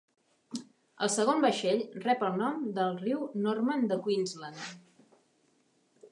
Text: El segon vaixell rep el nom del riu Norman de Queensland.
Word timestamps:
El 1.07 1.09
segon 1.15 1.41
vaixell 1.45 1.83
rep 2.05 2.23
el 2.29 2.39
nom 2.39 2.63
del 2.77 2.97
riu 3.01 3.21
Norman 3.43 3.85
de 3.91 3.99
Queensland. 4.07 4.65